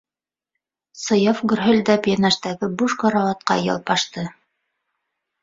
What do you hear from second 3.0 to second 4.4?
карауатҡа ялпашты.